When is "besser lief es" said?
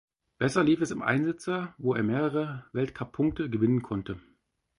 0.39-0.89